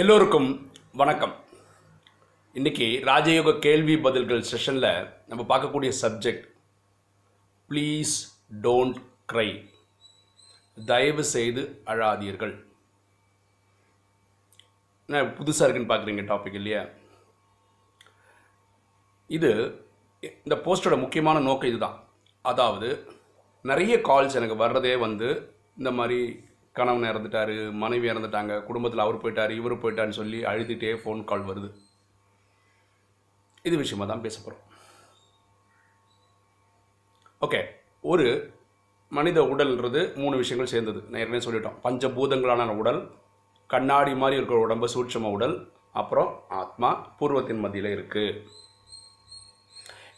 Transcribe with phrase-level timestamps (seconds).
[0.00, 1.32] எல்லோருக்கும் வணக்கம்.
[2.54, 4.92] இன்றைக்கி ராஜயோக கேள்வி பதில்கள் செஷனில்
[5.30, 6.44] நம்ம பார்க்கக்கூடிய சப்ஜெக்ட்
[7.68, 8.12] ப்ளீஸ்
[8.66, 8.98] டோன்ட்
[9.32, 9.46] க்ரை
[10.90, 12.54] தயவு செய்து அழாதீர்கள்.
[15.06, 16.82] என்ன புதுசாக இருக்குன்னு பார்க்குறீங்க டாபிக் இல்லையா?
[19.38, 19.52] இது
[20.20, 21.98] இந்த போஸ்டோட முக்கியமான நோக்கம் இதுதான்.
[22.42, 22.90] அதாவது
[23.62, 25.30] நிறைய கால்ஸ் எனக்கு வர்றதே வந்து
[25.76, 26.20] இந்த மாதிரி
[26.76, 31.68] கணவன் இறந்துட்டாரு மனைவி இறந்துட்டாங்க குடும்பத்தில் அவர் போயிட்டார் இவர் போயிட்டான்னு சொல்லி அழுதுகிட்டே ஃபோன் கால் வருது.
[33.68, 34.64] இது விஷயமா தான் பேச போகிறோம்
[37.46, 37.60] ஓகே
[38.04, 38.26] ஒரு
[39.12, 41.00] மனித உடல்ன்றது மூணு விஷயங்கள் சேர்ந்தது.
[41.08, 41.78] நான் ஏற்கனவே சொல்லிட்டோம்.
[41.84, 43.00] பஞ்சபூதங்களான உடல்
[43.70, 45.56] கண்ணாடி மாதிரி இருக்கிற உடம்பு சூட்சம உடல்
[46.00, 46.30] அப்புறம்
[46.60, 48.26] ஆத்மா பூர்வத்தின் மத்தியில் இருக்குது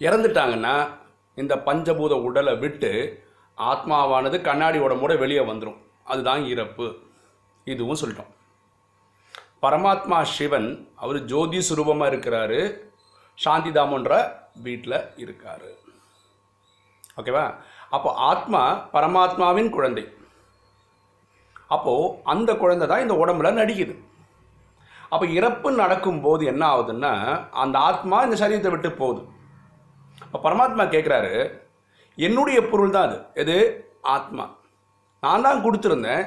[0.06, 0.74] இறந்துட்டாங்கன்னா
[1.38, 2.90] இந்த பஞ்சபூத உடலை விட்டு
[3.58, 6.96] ஆத்மாவானது கண்ணாடி உடம்போட வெளியே வந்துடும் அதுதான் இறப்பு.
[7.64, 8.32] இதுவும் சொல்லிட்டோம்.
[9.62, 12.78] பரமாத்மா சிவன் அவர் ஜோதி சுரூபமாக இருக்கிறாரு.
[13.44, 15.68] சாந்திதாமன்ற வீட்டில் இருக்கார்.
[17.16, 17.54] ஓகேவா
[17.90, 20.14] அப்போ ஆத்மா பரமாத்மாவின் குழந்தை.
[21.66, 23.98] அப்போது அந்த குழந்தை தான் இந்த உடம்புல நடிக்குது.
[25.08, 27.12] அப்போ இறப்பு நடக்கும்போது என்ன ஆகுதுன்னா
[27.50, 29.26] அந்த ஆத்மா இந்த சரீரத்தை விட்டு போகுது.
[30.22, 31.60] இப்போ பரமாத்மா கேட்குறாரு
[32.16, 33.24] என்னுடைய பொருள் தான் அது.
[33.34, 33.56] எது?
[34.02, 34.50] ஆத்மா.
[35.24, 36.24] நான் தான் கொடுத்துருந்தேன்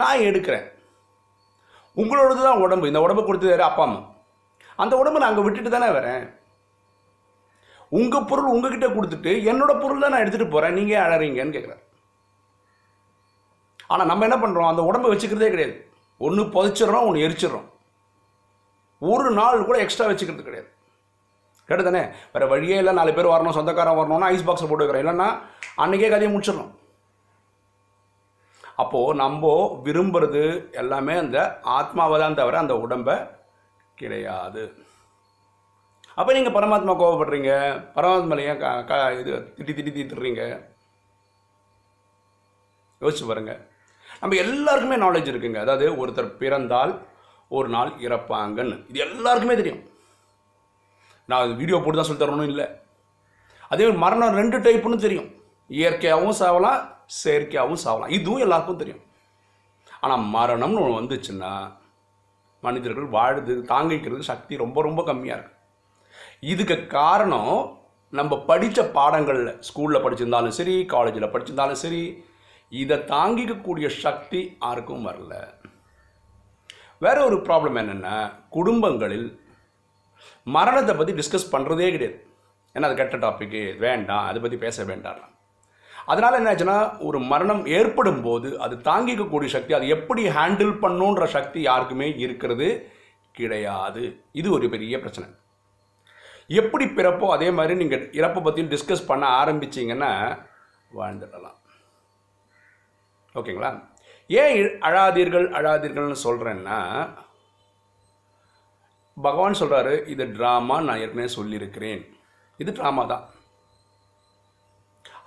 [0.00, 0.66] நான் எடுக்கிறேன்.
[2.00, 2.90] உங்களோடது தான் உடம்பு.
[2.90, 3.64] இந்த உடம்பு கொடுத்தது யாரு?
[3.70, 4.00] அப்பா அம்மா.
[4.82, 6.24] அந்த உடம்பு நான் அங்கே விட்டுட்டு தானே வரேன்.
[7.98, 11.82] உங்கள் பொருள் உங்ககிட்ட கொடுத்துட்டு என்னோட பொருள் தான் நான் எடுத்துகிட்டு போகிறேன் நீங்கள் அழறீங்கன்னு கேட்குறாரு
[13.92, 15.76] ஆனால் நம்ம என்ன பண்ணுறோம் அந்த உடம்பை வச்சுக்கிறதே கிடையாது.
[16.26, 17.68] ஒன்று புதைச்சிடுறோம் ஒன்று எரிச்சிடறோம்.
[19.12, 20.68] ஒரு நாள் கூட எக்ஸ்ட்ரா வச்சுக்கிறது கிடையாது.
[21.68, 22.92] கேட்டு தானே வேறு வழியே இல்லை.
[22.98, 25.04] நாலு பேர் வரணும் சொந்தக்காரன் வரணும்னா ஐஸ் பாக்ஸில் போட்டு வைக்கிறேன்.
[25.04, 25.28] இல்லைன்னா
[25.84, 26.72] அன்றைக்கே கதையை முடிச்சிடணும்.
[28.82, 29.52] அப்போது நம்ம
[29.86, 30.42] விரும்புறது
[30.82, 31.38] எல்லாமே அந்த
[31.78, 33.16] ஆத்மாவை தான் தவிர அந்த உடம்பை
[34.00, 34.62] கிடையாது.
[36.18, 37.52] அப்போ நீங்கள் பரமாத்மா கோவப்படுறீங்க
[37.96, 40.44] பரமாத்மால ஏன் க க இது திட்டி திட்டி தீத்துறீங்க
[43.02, 43.52] யோசிச்சு பாருங்க.
[44.20, 45.60] நம்ம எல்லாருக்குமே நாலேஜ் இருக்குங்க.
[45.64, 46.92] அதாவது ஒருத்தர் பிறந்தால்
[47.56, 48.76] ஒரு நாள் இறப்பாங்கன்னு.
[48.90, 49.82] இது எல்லாருக்குமே தெரியும்.
[51.30, 52.66] நான் வீடியோ போட்டு தான் சொல்லி தரணும் இல்லை.
[53.72, 55.28] அதே மரணம் ரெண்டு டைப்புன்னு தெரியும்.
[55.70, 56.80] இயற்கையாகவும் சாவலாம்
[57.22, 58.14] செயற்கையாகவும் சாவலாம்.
[58.18, 59.04] இதுவும் எல்லாருக்கும் தெரியும்.
[60.00, 61.52] ஆனால் மரணம்னு ஒன்று வந்துச்சுன்னா
[62.66, 65.54] மனிதர்கள் வாழுது தாங்கிக்கிறது சக்தி ரொம்ப ரொம்ப கம்மியாக இருக்கு.
[66.52, 67.54] இதுக்கு காரணம்
[68.18, 72.02] நம்ம படித்த பாடங்களில் ஸ்கூலில் படிச்சிருந்தாலும் சரி காலேஜில் படிச்சிருந்தாலும் சரி
[72.82, 75.34] இதை தாங்கிக்கக்கூடிய சக்தி யாருக்கும் வரல.
[77.04, 78.16] வேற ஒரு ப்ராப்ளம் என்னென்னா
[78.56, 79.28] குடும்பங்களில்
[80.56, 82.18] மரணத்தை பற்றி டிஸ்கஸ் பண்ணுறதே கிடையாது.
[82.74, 85.20] ஏன்னா அது கெட்ட டாப்பிக்கு வேண்டாம் அதை பற்றி பேச வேண்டாம்
[86.12, 86.76] அதனால் என்ன ஆச்சுன்னா
[87.08, 92.68] ஒரு மரணம் ஏற்படும் போது அது தாங்கிக்கக்கூடிய சக்தி அது எப்படி ஹேண்டில் பண்ணுன்ற சக்தி யாருக்குமே இருக்கிறது
[93.38, 94.02] கிடையாது.
[94.40, 95.28] இது ஒரு பெரிய பிரச்சனை.
[96.60, 100.12] எப்படி பிறப்போ அதே மாதிரி நீங்கள் இறப்பை பற்றியும் டிஸ்கஸ் பண்ண ஆரம்பிச்சிங்கன்னா
[100.98, 101.58] வாழ்ந்துடலாம்.
[103.38, 103.70] ஓகேங்களா?
[104.40, 104.54] ஏன்
[104.88, 106.78] அழாதீர்கள் அழாதீர்கள்னு சொல்கிறேன்னா
[109.26, 112.02] பகவான் சொல்கிறாரு இது ட்ராமா நான் ஏற்கனவே சொல்லியிருக்கிறேன்.
[112.62, 113.24] இது ட்ராமா தான்.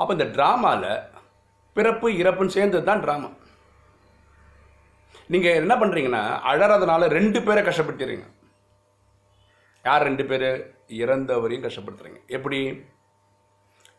[0.02, 0.92] அப்போ இந்த ட்ராமாவில்
[1.78, 3.30] பிறப்பு இறப்புன்னு சேர்ந்தது தான் ட்ராமா.
[5.34, 8.26] நீங்கள் என்ன பண்ணுறீங்கன்னா அழறதுனால ரெண்டு பேரை கஷ்டப்படுத்திடுறீங்க.
[9.86, 10.50] யார் ரெண்டு பேர்?
[11.04, 12.20] இறந்தவரையும் கஷ்டப்படுத்துறீங்க.
[12.38, 12.60] எப்படி?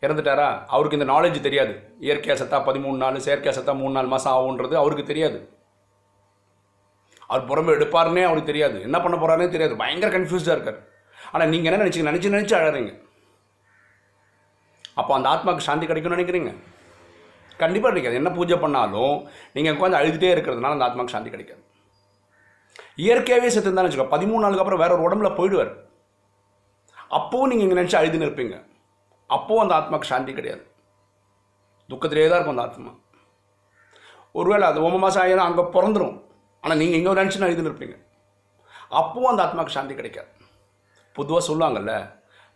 [0.04, 0.46] இறந்துட்டாரா?
[0.74, 1.74] அவருக்கு இந்த நாலேஜ் தெரியாது.
[2.06, 5.38] இயற்கையாக செத்தா பதிமூணு நாள் செயற்கையாக செத்தா மூணு நாலு மாதம் ஆகுன்றது அவருக்கு தெரியாது.
[7.30, 8.78] அவர் புறம்பு எடுப்பாருன்னே அவருக்கு தெரியாது.
[8.88, 9.76] என்ன பண்ண போகிறாருன்னே தெரியாது.
[9.82, 10.80] பயங்கர கன்ஃபியூஸ்டாக இருக்கார்.
[11.32, 12.92] ஆனால் நீங்கள் என்ன நினச்சி நினச்சி நினச்சி அழறீங்க.
[15.00, 16.50] அப்போ அந்த ஆத்மாவுக்கு சாந்தி கிடைக்கும்னு நினைக்கிறீங்க?
[17.62, 18.18] கண்டிப்பாக கிடைக்காது.
[18.20, 19.14] என்ன பூஜை பண்ணாலும்
[19.54, 21.62] நீங்கள் உட்காந்து அழுதுகிட்டே இருக்கிறதுனால அந்த ஆத்மாவுக்கு சாந்தி கிடைக்காது.
[23.04, 25.72] இயற்கையாகவே செத்துருந்தாலும் வச்சுக்கோ பதிமூணு நாளுக்கு அப்புறம் வேற ஒரு உடம்புல போயிடுவார்.
[27.18, 28.56] அப்போவும் நீங்கள் இங்கே நினச்சி அழுதுன்னு இருப்பீங்க.
[29.36, 30.62] அப்போவும் அந்த ஆத்மாவுக்கு சாந்தி கிடையாது.
[31.90, 32.92] துக்கத்திலே தான் இருக்கும் அந்த ஆத்மா.
[34.40, 36.14] ஒருவேளை அது ஒம்பது மாதம் ஆகினா அங்கே பிறந்துரும்.
[36.62, 37.96] ஆனால் நீங்கள் இங்கே நினச்சின்னு அழுதுன்னு இருப்பீங்க.
[39.00, 40.30] அப்போவும் அந்த ஆத்மாவுக்கு சாந்தி கிடைக்காது.
[41.16, 41.94] பொதுவாக சொல்லுவாங்கல்ல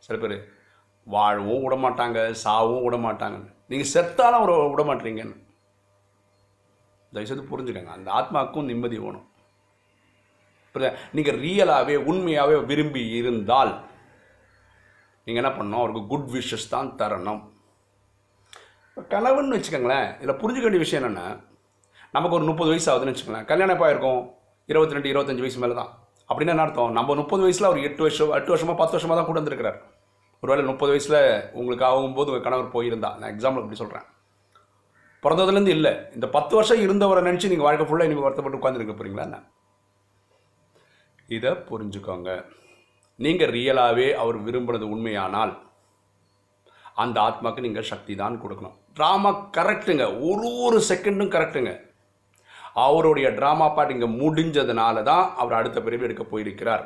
[0.06, 0.36] சில பேர்
[1.14, 5.36] வாழவும் விட மாட்டாங்க சாவும் விட மாட்டாங்கன்னு நீங்கள் செத்தாலும் அவரை விட மாட்டீங்கன்னு
[7.12, 9.26] தயவுசெய்து புரிஞ்சுக்கங்க அந்த ஆத்மாவுக்கும் நிம்மதி வேணும்.
[11.16, 13.72] நீங்கள் ரியலாகவே உண்மையாகவே விரும்பி இருந்தால்
[15.26, 15.80] நீங்கள் என்ன பண்ணணும்?
[15.82, 17.40] அவருக்கு குட் விஷஸ் தான் தரணும்.
[18.90, 19.20] இப்ப
[19.56, 21.26] வச்சுக்கோங்களேன் இதில் புரிஞ்சுக்க வேண்டிய விஷயம் என்னென்னா
[22.16, 23.48] நமக்கு ஒரு முப்பது வயசு ஆகுதுன்னு வச்சுக்கோங்களேன்.
[23.50, 24.20] கல்யாணம் எப்போ இருக்கும்
[24.72, 25.90] இருபத்தி ரெண்டு இருபத்தஞ்சு வயசு மேலே தான்
[26.28, 26.94] அப்படின்னா என்ன அர்த்தம்?
[26.98, 29.78] நம்ம முப்பது வயசில் அவர் எட்டு வருஷம் எட்டு வருஷமாக பத்து வருஷமாக தான் கூட வந்திருக்கிறார்
[30.42, 31.20] ஒருவேளை முப்பது வயசில்
[31.60, 33.10] உங்களுக்கு ஆகும்போது உங்கள் கணவர் போயிருந்தா.
[33.20, 34.06] நான் எக்ஸாம்பிள் அப்படி சொல்கிறேன்
[35.24, 35.92] பிறந்ததுலேருந்து இல்லை.
[36.16, 39.38] இந்த பத்து வருஷம் இருந்தவரை நினச்சி நீங்கள் வாழ்க்கை ஃபுல்லாக இனிமேல் வருத்தப்பட்டு உட்காந்துருக்க போகிறீங்களா என்ன?
[41.36, 42.30] இதை புரிஞ்சுக்கோங்க.
[43.24, 45.54] நீங்கள் ரியலாகவே அவர் விரும்பினது உண்மையானால்
[47.02, 48.76] அந்த ஆத்மாவுக்கு நீங்கள் சக்தி தான் கொடுக்கணும்.
[48.98, 51.72] ட்ராமா கரெக்டுங்க ஒரு ஒரு செகண்டும் கரெக்டுங்க
[52.84, 56.84] அவருடைய ட்ராமா பாட் இங்கே முடிஞ்சதுனால தான் அவர் அடுத்த பிரிவு எடுக்க போயிருக்கிறார்.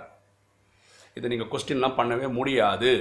[1.16, 2.92] இதை நீங்கள் கொஸ்டின்லாம் பண்ணவே முடியாது.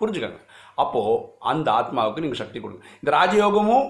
[0.00, 0.40] புரிஞ்சுக்கோங்க.
[0.82, 1.22] அப்போது
[1.52, 2.82] அந்த ஆத்மாவுக்கு நீங்கள் சக்தி கொடுங்க.
[3.02, 3.86] இந்த ராஜயோகமும்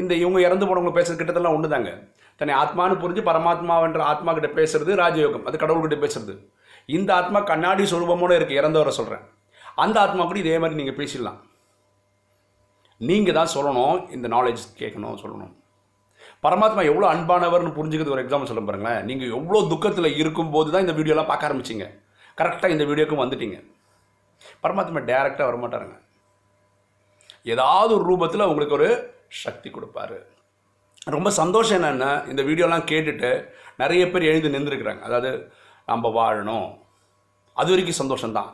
[0.00, 1.90] இந்த இவங்க இறந்து போனவங்க பேசுகிற கிட்டத்தெல்லாம் ஒன்று தாங்க
[2.38, 5.44] தன்னை ஆத்மான்னு புரிஞ்சு பரமாத்மாவென்ற ஆத்மா கிட்ட பேசுறது ராஜயோகம்.
[5.48, 6.34] அது கடவுள்கிட்ட பேசுறது.
[6.96, 9.24] இந்த ஆத்மா கண்ணாடி சுரூபமோடு இருக்குது இறந்தவரை சொல்கிறேன்
[9.84, 11.38] அந்த ஆத்மா கூட இதே மாதிரி நீங்கள் பேசிடலாம்.
[13.10, 15.52] நீங்கள் தான் சொல்லணும் இந்த நாலேஜ் கேட்கணும் சொல்லணும்.
[16.44, 19.00] பரமாத்மா எவ்வளோ அன்பானவர்னு புரிஞ்சுக்கிறது ஒரு எக்ஸாம்பிள் சொல்ல பாருங்களேன்.
[19.08, 21.86] நீங்கள் எவ்வளோ துக்கத்தில் இருக்கும்போது தான் இந்த வீடியோலாம் பார்க்க ஆரம்பிச்சிங்க.
[22.40, 23.58] கரெக்டாக இந்த வீடியோக்கும் வந்துட்டீங்க.
[24.62, 25.98] பரமாத்மா டேரெக்டாக வரமாட்டாருங்க.
[27.44, 28.88] ஏதாவது ஒரு ரூபத்தில் உங்களுக்கு ஒரு
[29.28, 30.18] சக்தி கொடுப்பாரு.
[31.04, 33.30] ரொம்ப சந்தோஷம் என்னென்னா இந்த வீடியோலாம் கேட்டுட்டு
[33.76, 35.00] நிறைய பேர் எழுந்து நின்றுருக்குறாங்க.
[35.00, 35.52] அதாவது
[35.86, 36.82] நம்ம வாழணும்.
[37.54, 38.52] அது வரைக்கும் சந்தோஷம்தான்.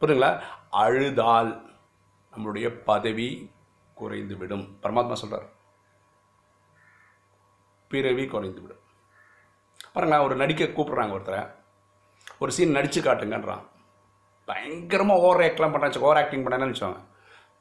[0.00, 0.40] புரியுங்களா
[0.70, 1.50] அழுதால்
[2.32, 3.50] நம்மளுடைய பதவி
[3.94, 5.48] குறைந்து விடும் பரமாத்மா சொல்கிறார்
[7.88, 8.84] பிறவி குறைந்து விடும்
[9.92, 11.40] பாருங்களேன் ஒரு நடிக்க கூப்பிட்றாங்க ஒருத்தரை.
[12.38, 13.64] ஒரு சீன் நடித்து காட்டுங்கன்றான்.
[14.50, 17.00] பயங்கரமாக ஓவர் ஆக்ட்லாம் பண்ணுறாச்சு ஓவர் ஆக்டிங் பண்ணேன்னு வச்சுவாங்க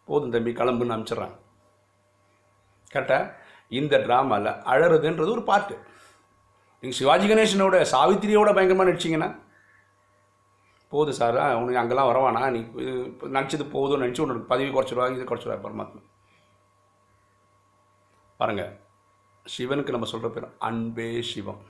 [0.09, 1.37] போதும் தம்பி கிளம்புன்னு அனுப்பிச்சிட்றாங்க
[2.93, 3.33] கரெக்டாக
[3.79, 5.75] இந்த ட்ராமாவில் அழறதுன்றது ஒரு பாட்டு
[6.83, 9.29] நீங்கள் சிவாஜி கணேசனோட சாவித்திரியோட பயங்கரமாக நடிச்சிங்கன்னா
[10.91, 12.41] போதும் சார் உனக்கு அங்கெல்லாம் வரவானா?
[12.53, 12.93] நீ இது
[13.35, 13.65] நினச்சது
[14.03, 16.01] நினச்சி உனக்கு பதவி குறைச்சிடுவா இது குறைச்சிடுவா பரமாத்மா.
[18.39, 18.63] பாருங்க
[19.45, 21.61] சிவனுக்கு நம்ம சொல்கிற பேர் அன்பே சிவம்.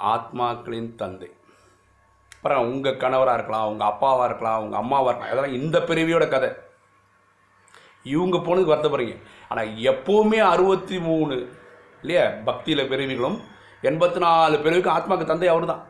[0.00, 1.30] ஆத்மாக்களின் தந்தை.
[2.38, 6.50] அப்புறம் உங்கள் கணவராக இருக்கலாம் உங்கள் அப்பாவாக இருக்கலாம் உங்கள் அம்மாவாக இருக்கலாம் இதெல்லாம் இந்த பிரிவியோட கதை.
[8.12, 9.16] இவங்க போனதுக்கு வருத்தப்படுறீங்க
[9.50, 11.36] ஆனால் எப்போவுமே அறுபத்தி மூணு
[12.02, 13.38] இல்லையா பக்தியில் பிறவிகளும்
[13.88, 15.82] எண்பத்தி நாலு பிறவிக்கும் ஆத்மாக்கு தந்தை அவர் தான்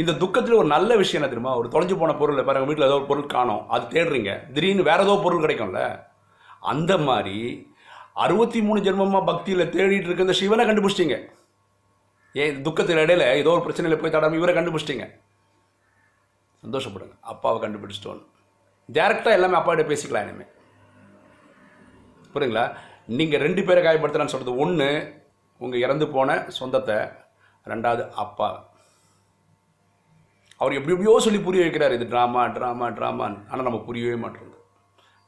[0.00, 1.52] இந்த துக்கத்தில் ஒரு நல்ல விஷயம் என்ன தெரியுமா?
[1.60, 4.32] ஒரு தொலைஞ்சு போன பொருள் பாருங்க வீட்டில் ஏதோ ஒரு பொருள் காணோம் அது தேடுறீங்க.
[4.54, 5.80] திடீர்னு வேறு ஏதோ பொருள் கிடைக்கும்ல.
[6.72, 7.38] அந்த மாதிரி
[8.24, 11.18] அறுபத்தி மூணு ஜென்மமாக பக்தியில் தேடிட்டு இருக்க இந்த சிவனை கண்டுபிடிச்சிட்டீங்க.
[12.34, 15.06] ஏன் துக்கத்தின் இடையில ஏதோ ஒரு பிரச்சனையில் போய் தடாமல் இவரை கண்டுபிடிச்சிட்டிங்க?
[16.64, 17.14] சந்தோஷப்படுங்க.
[17.32, 18.24] அப்பாவை கண்டுபிடிச்சிட்டோன்னு.
[18.96, 20.46] டேரெக்டாக எல்லாமே அப்பாவிட்ட பேசிக்கலாம் இனிமே.
[22.34, 22.64] புரியுங்களா
[23.18, 24.88] நீங்கள் ரெண்டு பேரை காயப்படுத்தலான்னு சொல்கிறது ஒன்று
[25.60, 26.98] உங்கள் இறந்து போன சொந்தத்தை
[27.72, 28.48] ரெண்டாவது அப்பா.
[30.60, 34.46] அவர் எப்படி எப்படியோ சொல்லி புரிய வைக்கிறார் இது ட்ராமா ட்ராமா ட்ராமான்னு ஆனால் நம்ம புரியவே மாட்டோம்.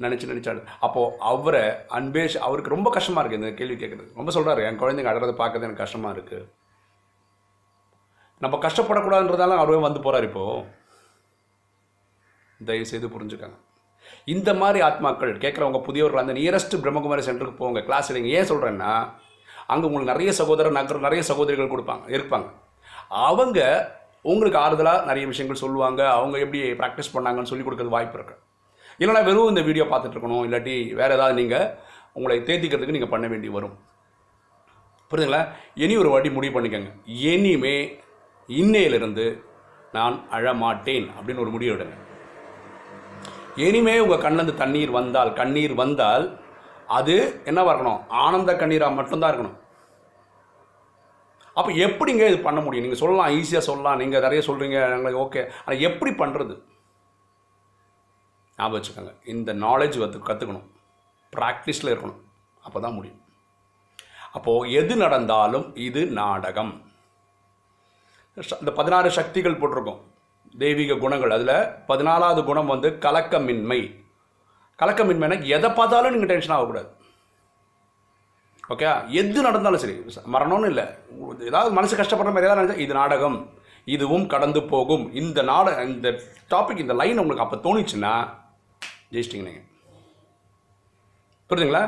[0.04, 1.64] நினச்சி நினச்சாரு அப்போது அவரை
[1.98, 4.10] அன்பேஷ் அவருக்கு ரொம்ப கஷ்டமாக இருக்குது இந்த கேள்வி கேட்குறது.
[4.18, 6.48] ரொம்ப சொல்கிறாரு என் குழந்தைங்க அழறதை பார்க்கறது எனக்கு கஷ்டமாக இருக்குது
[8.42, 10.64] நம்ம கஷ்டப்படக்கூடாதுன்றதால அவரே வந்து போகிறார் இப்போது
[12.68, 13.56] தயவு செய்து புரிஞ்சுக்கங்க.
[14.34, 18.92] இந்த மாதிரி ஆத்மாக்கள் கேட்குறவங்க புதியவர்கள் அந்த நியரஸ்ட் பிரம்மகுமாரி சென்டருக்கு போங்க கிளாஸ் எடுங்க ஏன் சொல்கிறேன்னா
[19.72, 22.48] அங்கே உங்களுக்கு நிறைய சகோதரர் நகர் நிறைய சகோதரிகள் கொடுப்பாங்க இருப்பாங்க.
[23.28, 23.60] அவங்க
[24.32, 28.36] உங்களுக்கு ஆறுதலாக நிறைய விஷயங்கள் சொல்லுவாங்க அவங்க எப்படி ப்ராக்டிஸ் பண்ணாங்கன்னு சொல்லி கொடுக்கறது வாய்ப்பு இருக்கு.
[29.00, 31.66] இல்லைனா வெறும் இந்த வீடியோ பார்த்துட்டு இருக்கணும் இல்லாட்டி வேறு ஏதாவது நீங்கள்
[32.18, 33.74] உங்களை தேத்திக்கிறதுக்கு நீங்கள் பண்ண வேண்டி வரும்.
[35.10, 35.42] புரியுதுங்களா?
[35.84, 36.92] இனி ஒரு வாட்டி முடிவு பண்ணிக்கோங்க.
[37.30, 37.76] இனிமே
[38.48, 39.44] இன்னையிலிருந்து
[39.92, 41.96] நான் அழமாட்டேன் அப்படின்னு ஒரு முடிவுடுங்க
[43.56, 46.24] இனிமே உங்கள் கண்ணிலேருந்து தண்ணீர் வந்தால் கண்ணீர் வந்தால்
[46.86, 48.00] அது என்ன இருக்கணும்?
[48.08, 49.58] ஆனந்த கண்ணீராக மட்டும்தான் இருக்கணும்.
[51.56, 52.84] அப்போ எப்படிங்க இது பண்ண முடியும்?
[52.84, 54.00] நீங்கள் சொல்லலாம் ஈஸியாக சொல்லலாம்.
[54.02, 56.54] நீங்கள் நிறைய சொல்கிறீங்க எங்களுக்கு ஓகே ஆனால் எப்படி பண்ணுறது
[58.58, 59.12] ஞாபகம் வச்சுக்கோங்க.
[59.32, 60.66] இந்த நாலேஜ் வந்து கற்றுக்கணும்
[61.32, 62.20] ப்ராக்டிஸில் இருக்கணும்.
[62.62, 63.20] அப்போ தான் முடியும்.
[64.32, 66.72] அப்போது எது நடந்தாலும் இது நாடகம்.
[68.36, 70.00] இந்த பதினாறு சக்திகள் போட்டிருக்கோம்.
[70.62, 71.34] தெய்வீக குணங்கள்.
[71.36, 71.56] அதில்
[71.90, 73.80] பதினாலாவது குணம் வந்து கலக்கமின்மை.
[74.82, 76.88] கலக்கமின்மைனா எதை பார்த்தாலும் நீங்கள் டென்ஷன் ஆகக்கூடாது.
[78.72, 79.94] ஓகே எது நடந்தாலும் சரி
[80.34, 80.84] மரணம்னு இல்லை.
[81.48, 83.38] ஏதாவது மனசு கஷ்டப்படுற மாதிரி ஏதாவது நினைச்சா இது நாடகம்.
[83.96, 85.04] இதுவும் கடந்து போகும்.
[85.20, 86.08] இந்த நாட இந்த
[86.52, 88.14] டாபிக் இந்த லைன் உங்களுக்கு அப்போ தோணுச்சுன்னா
[89.12, 89.68] ஜெயிச்சிட்டிங்க நீங்கள்
[91.50, 91.84] புரியுதுங்களா?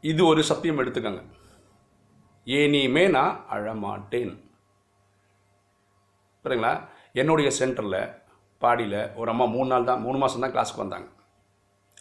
[0.00, 1.22] இது ஒரு சத்தியம் எடுத்துக்கோங்க.
[2.44, 4.32] இனிமே நான் அழமாட்டேன்.
[6.44, 6.72] சரிங்களா
[7.12, 8.00] என்னுடைய சென்டரில்
[8.62, 11.08] பாடியில் ஒரு அம்மா மூணு நாள் தான் மூணு மாதம் தான் கிளாஸுக்கு வந்தாங்க.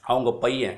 [0.02, 0.78] அவங்க பையன்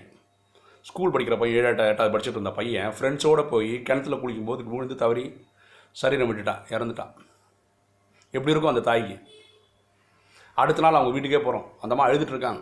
[0.81, 5.47] ஸ்கூல் படிக்கிற பையன் ஏழு எட்டு எட்டாவது படிச்சுட்டு இருந்த பையன் ஃப்ரெண்ட்ஸோடு போய் கிணத்துல குளிக்கும்போது விழுந்து தவறி
[5.91, 7.11] சரீரம் விட்டுட்டான் இறந்துட்டான்.
[8.31, 9.17] எப்படி இருக்கும் அந்த தாய்க்கு?
[10.53, 12.55] அடுத்த நாள் அவங்க வீட்டுக்கே போகிறோம் அந்த அம்மா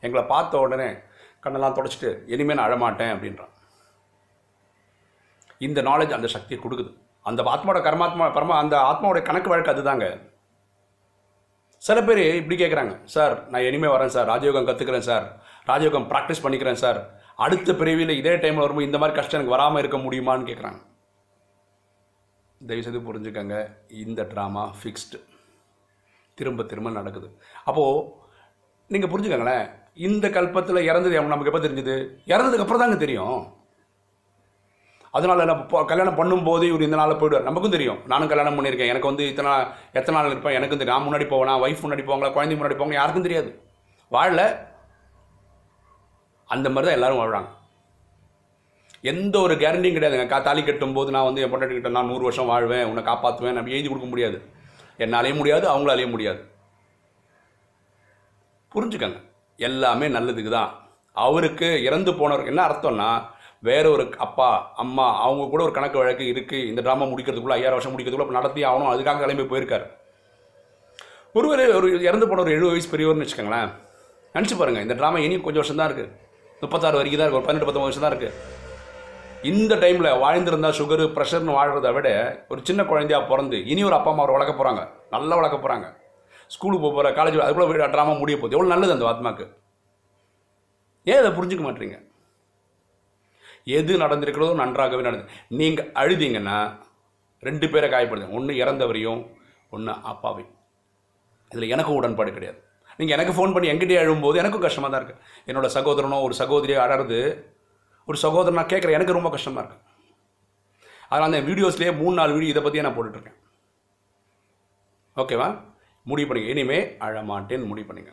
[0.00, 0.90] எங்களை பார்த்த உடனே
[1.42, 3.52] கண்ணெல்லாம் தொடச்சிட்டு இனிமேல் நான் அழமாட்டேன் அப்படின்றான்.
[5.58, 6.92] இந்த நாலேஜ் அந்த சக்தியை கொடுக்குது.
[7.28, 10.06] அந்த ஆத்மாவோட கர்மாத்மா பரமா அந்த ஆத்மாவோடைய கணக்கு வழக்கு அதுதாங்க.
[11.82, 14.28] சில பேர் இப்படி கேட்குறாங்க சார் நான் இனிமேல் வரேன் சார்.
[14.28, 15.26] ராஜயோகம் கற்றுக்கிறேன் சார்.
[15.66, 17.00] ராஜயோகம் ப்ராக்டிஸ் பண்ணிக்கிறேன் சார்.
[17.36, 20.80] அடுத்த பிறவியில் இதே டைமில் வரும்போது இந்த மாதிரி கஷ்டம் எனக்கு வராமல் இருக்க முடியுமான்னு கேட்குறாங்க
[22.66, 23.56] தயவுசெய்து புரிஞ்சுக்கங்க.
[24.04, 25.18] இந்த ட்ராமா ஃபிக்ஸ்டு
[26.34, 27.28] திரும்ப திரும்ப நடக்குது.
[27.64, 28.04] அப்போது
[28.88, 29.66] நீங்கள் புரிஞ்சுக்கங்களேன்.
[29.94, 31.96] இந்த கல்பத்தில் இறந்தது நமக்கு எப்போ தெரிஞ்சுது?
[32.26, 33.40] இறந்ததுக்கு அப்புறம் தாங்க தெரியும்.
[35.12, 37.48] அதனால நம்ம கல்யாணம் பண்ணும்போது இவர் இந்த நாளில் போயிடுவார்.
[37.48, 37.98] நமக்கும் தெரியும்.
[38.06, 38.92] நானும் கல்யாணம் பண்ணியிருக்கேன்.
[38.92, 39.52] எனக்கு வந்து இத்தனை
[39.92, 40.54] எத்தனை நாள் இருப்பேன்?
[40.54, 40.98] எனக்கும் தெரியும்.
[40.98, 41.54] நான் முன்னாடி போவேனா?
[41.64, 42.32] ஒய்ஃப் முன்னாடி போவாங்களா?
[42.32, 43.50] குழந்தை முன்னாடி போவாங்க யாருக்கும் தெரியாது.
[44.12, 44.70] வாழல.
[46.46, 47.48] அந்த மாதிரி தான் எல்லாரும் வாழ்றாங்க.
[49.00, 52.46] எந்த ஒரு கேரண்டியும் கிடையாதுங்க தாலி கட்டும் போது நான் வந்து என் பொண்டாட்டி கிட்ட நான் நூறு வருஷம்
[52.46, 52.84] வாழ்வேன்.
[52.84, 54.42] உன்னை காப்பாற்றுவேன் நம்ம எழுதி கொடுக்க முடியாது.
[54.98, 56.50] என்னாலேயும் முடியாது அவங்களாலேயும் முடியாது.
[58.74, 59.20] புரிஞ்சுக்கங்க.
[59.56, 60.70] எல்லாமே நல்லதுக்கு தான்
[61.12, 63.31] அவருக்கு இறந்து போனவருக்கு என்ன அர்த்தம்னா
[63.68, 64.48] வேற ஒரு அப்பா
[64.82, 68.90] அம்மா அவங்க கூட ஒரு கணக்கு வழக்கு இருக்குது இந்த ட்ராமா முடிக்கிறதுக்குள்ள ஐயாயிரம் வருஷம் முடிக்கிறதுக்குள்ள நடத்தி ஆகணும்.
[68.92, 69.86] அதுக்காக கிளம்பி போயிருக்காரு.
[71.38, 73.70] ஒருவர் ஒரு இறந்து போன ஒரு எழுபது வயசு பெரியவர்னு வச்சுக்கோங்களேன்.
[74.36, 76.10] நினச்சி பாருங்கள் இந்த ட்ராமா இனி கொஞ்சம் வருஷம் தான் இருக்குது
[76.62, 78.60] முப்பத்தாறு வரைக்கும் தான் இருக்குது ஒரு பதினெட்டு பத்தொம்பது வருஷம் தான் இருக்குது
[79.50, 82.08] இந்த டைமில் வாழ்ந்திருந்தால் சுகரு ப்ரெஷர்னு வாழ்கிறத விட
[82.52, 84.82] ஒரு சின்ன குழந்தையா பிறந்து இனி ஒரு அப்பா அம்மா அவர் வளர்க்க போகிறாங்க
[85.14, 85.86] நல்லா வளர்க்க போகிறாங்க
[86.54, 88.54] ஸ்கூலுக்கு போக போகிற காலேஜ் அதுக்குள்ள ட்ராமா முடிய போகுது.
[88.56, 89.44] எவ்வளோ நல்லது அந்த ஆத்மாக்கு.
[91.06, 91.98] ஏன் அதை புரிஞ்சுக்க மாட்டீங்க?
[93.66, 95.26] எது நடந்திருக்கிறதோ நன்றாகவே நடந்து.
[95.60, 96.58] நீங்கள் அழுதீங்கன்னா
[97.42, 99.22] ரெண்டு பேரை காயப்படுது ஒன்று இறந்தவரையும்
[99.76, 100.52] ஒன்று அப்பாவையும்.
[101.50, 102.58] இதில் எனக்கும் உடன்பாடு கிடையாது.
[102.98, 107.20] நீங்கள் எனக்கு ஃபோன் பண்ணி எங்கிட்டே அழும்போது எனக்கும் கஷ்டமாக தான் இருக்குது என்னோட சகோதரனோ ஒரு சகோதரியோ அழறது
[108.08, 109.90] ஒரு சகோதரன் நான் கேட்குறேன் எனக்கு ரொம்ப கஷ்டமாக இருக்குது
[111.10, 113.38] அதனால் அந்த வீடியோஸ்லேயே மூணு நாலு வீடியோ இதை பற்றியே நான் போட்டுட்ருக்கேன்.
[115.22, 115.48] ஓகேவா?
[116.06, 116.52] முடிவு பண்ணுங்க.
[116.54, 118.12] இனிமே அழமாட்டேன்னு முடிவு பண்ணுங்க.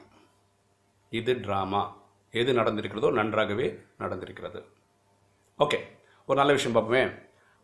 [1.11, 1.81] இது ட்ராமா
[2.33, 3.67] எது நடந்திருக்கிறதோ நன்றாகவே
[4.01, 4.59] நடந்திருக்கிறது.
[5.63, 5.79] ஓகே
[6.27, 7.03] ஒரு நல்ல விஷயம் பார்ப்போமே.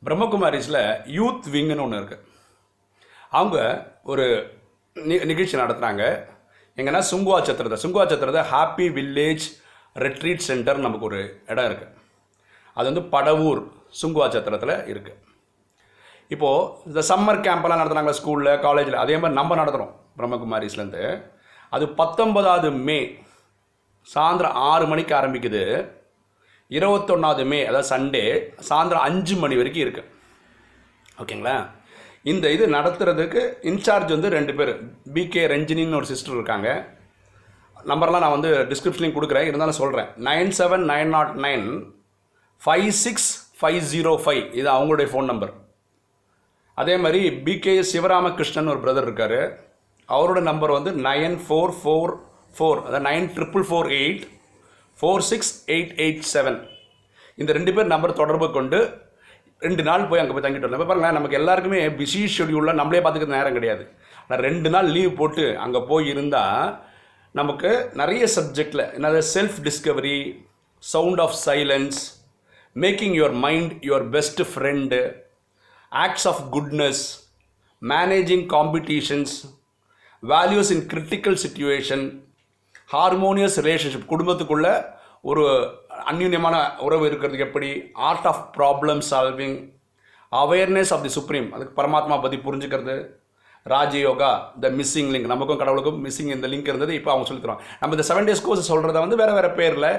[0.06, 0.82] பிரம்மகுமாரிஸில்
[1.18, 2.24] யூத் விங்குன்னு ஒன்று இருக்குது
[3.38, 3.58] அவங்க
[4.12, 4.26] ஒரு
[4.96, 6.04] நி நிகழ்ச்சி நடத்துகிறாங்க
[6.78, 9.46] எங்கன்னா சுங்குவா சத்திரத்தை சுங்குவா சத்திரத்தை ஹாப்பி வில்லேஜ்
[10.06, 11.22] ரெட்ரீட் சென்டர் நமக்கு ஒரு
[11.52, 11.94] இடம் இருக்குது
[12.78, 13.62] அது வந்து படவூர்
[14.02, 15.22] சுங்குவா சத்திரத்தில் இருக்குது
[16.34, 19.02] இப்போது இந்த சம்மர் கேம்பெல்லாம் நடத்துனாங்களா ஸ்கூலில் காலேஜில்.
[19.04, 21.04] அதே மாதிரி நம்ம நடத்துகிறோம் பிரம்மகுமாரிஸ்லேருந்து.
[21.76, 22.98] அது பத்தொன்பதாவது மே
[24.08, 25.62] சாயந்தரம் ஆறு மணிக்கு ஆரம்பிக்குது.
[26.72, 28.24] இருபத்தொன்னாவது மே அதாவது சண்டே
[28.70, 30.12] சாயந்தரம் அஞ்சு மணி வரைக்கும் இருக்குது
[31.22, 31.56] ஓகேங்களா?
[32.32, 33.42] இந்த இது நடத்துறதுக்கு
[33.72, 34.72] இன்சார்ஜ் வந்து ரெண்டு பேர்.
[35.16, 36.70] பிகே ரஞ்சினின்னு ஒரு சிஸ்டர் இருக்காங்க.
[37.92, 39.48] நம்பர்லாம் நான் வந்து டிஸ்கிரிப்ஷன்லையும் கொடுக்குறேன்.
[39.50, 41.68] இருந்தாலும் சொல்கிறேன் nine seven nine naught nine
[42.62, 43.30] five six
[43.60, 45.54] five zero five இது அவங்களுடைய ஃபோன் நம்பர்
[46.78, 49.40] அதே மாதிரி பிகே சிவராமகிருஷ்ணன் ஒரு பிரதர் இருக்கார்.
[50.10, 52.14] அவரோட நம்பர் வந்து நைன் ஃபோர் ஃபோர்
[52.58, 54.24] ஃபோர் அதாவது nine triple four eight
[55.00, 56.60] four six eight eight seven.
[57.42, 58.80] இந்த ரெண்டு பேர் நம்பர் தொடர்பு கொண்டு
[59.66, 60.80] ரெண்டு நாள் போய் அங்கே போய் தங்கிட்டு வரலாம்.
[60.82, 63.84] இப்போ பாருங்களேன் நமக்கு எல்லாருக்குமே பிஸி ஷெடியூலில் நம்மளே பார்த்துக்க நேரம் கிடையாது.
[64.24, 66.66] ஆனால் ரெண்டு நாள் லீவ் போட்டு அங்கே போய் இருந்தால்
[67.40, 67.70] நமக்கு
[68.02, 70.18] நிறைய சப்ஜெக்டில் என்னது self discovery
[70.84, 72.00] sound of silence
[72.76, 75.00] making your mind your best friend
[75.92, 77.04] acts of goodness
[77.82, 79.36] managing competitions
[80.24, 82.06] values in critical situation
[82.94, 84.68] harmonious relationship குடும்பத்துக்குள்ள
[85.22, 85.44] ஒரு
[86.12, 87.92] அந்யூன்யமான உறவு இருக்கிறதுக்கு எப்படி?
[87.94, 89.58] Art of problem solving
[90.32, 92.96] awareness of the supreme அதுக்கு பரமாத்மா பற்றி புரிஞ்சுக்கிறது.
[93.66, 94.32] ராஜயோகா
[94.64, 96.94] த மிஸ்ஸிங் லிங்க் நமக்கும் கடவுளுக்கும் மிஸ்ஸிங் இந்த லிங்க் இருந்தது.
[96.94, 99.90] இப்போ அவங்க சொல்லி நம்ம இந்த செவன் டேஸ் கோர்ஸ் சொல்கிறத வந்து வேறு வேறு பேரில்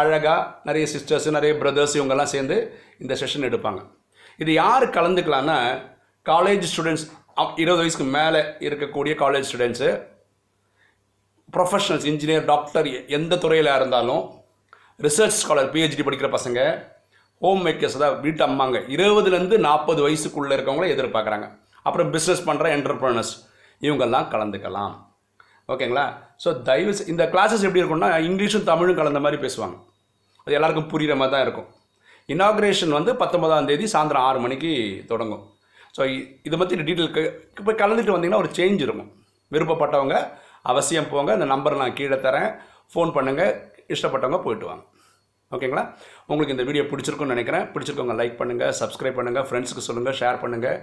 [0.00, 2.56] அழகாக நிறைய சிஸ்டர்ஸ் நிறைய பிரதர்ஸ் இவங்கெல்லாம் சேர்ந்து
[2.98, 3.80] இந்த செஷன் எடுப்பாங்க.
[4.36, 5.56] இது யார் கலந்துக்கலான்னா
[6.24, 7.06] காலேஜ் ஸ்டூடெண்ட்ஸ்
[7.56, 9.88] இருபது வயசுக்கு மேலே இருக்கக்கூடிய college students
[11.56, 12.88] professionals engineer doctor
[13.18, 14.22] எந்த துறையில் இருந்தாலும்
[15.06, 16.60] ரிசர்ச் ஸ்காலர் பிஹெச்டி படிக்கிற பசங்க
[17.44, 21.46] ஹோம் மேக்கர்ஸ் தான் வீட்டு அம்மாங்க இருபதுலேருந்து நாற்பது வயசுக்குள்ளே இருக்கவங்கள எதிர்பார்க்குறாங்க.
[21.86, 23.34] அப்புறம் பிஸ்னஸ் பண்ணுற என்டர்பிரனர்ஸ்
[23.86, 24.94] இவங்கெல்லாம் கலந்துக்கலாம்.
[25.72, 26.04] ஓகேங்களா?
[26.42, 29.76] ஸோ தயவு இந்த கிளாஸஸ் எப்படி இருக்கும்னா இங்கிலீஷும் தமிழும் கலந்த மாதிரி பேசுவாங்க.
[30.44, 31.68] அது எல்லாருக்கும் புரிகிற மாதிரி தான் இருக்கும்.
[32.34, 34.72] இனாக்ரேஷன் வந்து பத்தொன்பதாம் தேதி சாயந்தரம் ஆறு மணிக்கு
[35.12, 35.42] தொடங்கும்.
[35.96, 36.02] ஸோ
[36.48, 37.10] இதை பற்றி டீட்டெயில்
[37.60, 39.10] இப்போ கலந்துட்டு வந்தீங்கன்னா ஒரு சேஞ்ச் இருக்கும்.
[39.54, 40.16] விருப்பப்பட்டவங்க
[40.72, 42.50] அவசியம் போங்க அந்த நம்பர் நான் கீழே தரேன்.
[42.92, 43.52] ஃபோன் பண்ணுங்கள்
[43.94, 44.84] இஷ்டப்பட்டவங்க போயிட்டு வாங்க.
[45.56, 45.84] ஓகேங்களா?
[46.30, 47.66] உங்களுக்கு இந்த வீடியோ பிடிச்சிருக்குன்னு நினைக்கிறேன்.
[47.74, 50.78] பிடிச்சிருக்கவங்க லைக் பண்ணுங்கள் சப்ஸ்கிரைப் பண்ணுங்கள் ஃப்ரெண்ட்ஸுக்கு சொல்லுங்கள் ஷேர் பண்ணுங்கள்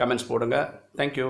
[0.00, 0.56] கமெண்ட்ஸ் போடுங்க.
[1.00, 1.28] தேங்க்யூ